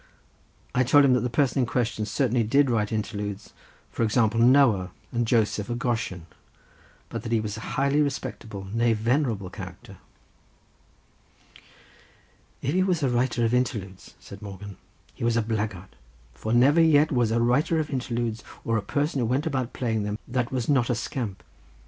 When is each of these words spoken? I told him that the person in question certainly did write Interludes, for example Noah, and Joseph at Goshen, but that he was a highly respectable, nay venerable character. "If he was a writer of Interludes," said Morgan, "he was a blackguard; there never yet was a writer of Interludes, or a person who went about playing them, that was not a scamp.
I 0.73 0.83
told 0.83 1.05
him 1.05 1.13
that 1.13 1.19
the 1.19 1.29
person 1.29 1.59
in 1.59 1.67
question 1.67 2.07
certainly 2.07 2.41
did 2.41 2.71
write 2.71 2.91
Interludes, 2.91 3.53
for 3.91 4.01
example 4.01 4.39
Noah, 4.39 4.89
and 5.11 5.27
Joseph 5.27 5.69
at 5.69 5.77
Goshen, 5.77 6.25
but 7.09 7.21
that 7.21 7.31
he 7.31 7.39
was 7.39 7.55
a 7.55 7.59
highly 7.77 8.01
respectable, 8.01 8.65
nay 8.73 8.93
venerable 8.93 9.51
character. 9.51 9.97
"If 12.63 12.73
he 12.73 12.81
was 12.81 13.03
a 13.03 13.09
writer 13.09 13.45
of 13.45 13.53
Interludes," 13.53 14.15
said 14.19 14.41
Morgan, 14.41 14.77
"he 15.13 15.23
was 15.23 15.37
a 15.37 15.43
blackguard; 15.43 15.95
there 16.43 16.51
never 16.51 16.81
yet 16.81 17.11
was 17.11 17.29
a 17.29 17.39
writer 17.39 17.79
of 17.79 17.91
Interludes, 17.91 18.43
or 18.65 18.77
a 18.77 18.81
person 18.81 19.19
who 19.19 19.27
went 19.27 19.45
about 19.45 19.71
playing 19.71 20.01
them, 20.01 20.17
that 20.27 20.51
was 20.51 20.67
not 20.67 20.89
a 20.89 20.95
scamp. 20.95 21.43